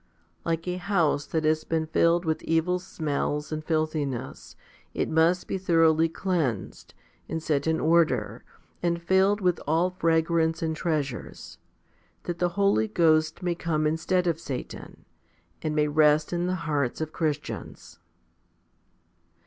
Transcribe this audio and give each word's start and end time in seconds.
Like 0.43 0.67
a 0.67 0.77
house 0.77 1.27
that 1.27 1.43
has 1.43 1.63
been 1.63 1.85
filled 1.85 2.25
with 2.25 2.41
evil 2.41 2.79
1 2.79 2.83
Matt. 3.05 3.05
vi. 3.05 3.05
si. 3.05 3.05
HOMILY 3.05 3.37
XXVII 3.37 3.37
2ii 3.37 3.37
smells 3.37 3.51
and 3.51 3.63
filthiness, 3.63 4.55
it 4.95 5.09
must 5.11 5.47
be 5.47 5.57
thoroughly 5.59 6.09
cleansed, 6.09 6.93
and 7.29 7.43
set 7.43 7.67
in 7.67 7.79
order, 7.79 8.43
and 8.81 8.99
filled 8.99 9.41
with 9.41 9.59
all 9.67 9.91
fragrance 9.91 10.63
and 10.63 10.75
treasures, 10.75 11.59
that 12.23 12.39
the 12.39 12.49
Holy 12.57 12.87
Ghost 12.87 13.43
may 13.43 13.53
come 13.53 13.85
instead 13.85 14.25
of 14.25 14.39
Satan, 14.39 15.05
and 15.61 15.75
may 15.75 15.87
rest 15.87 16.33
in 16.33 16.47
the 16.47 16.55
hearts 16.65 16.99
of 16.99 17.13
Christians. 17.13 17.99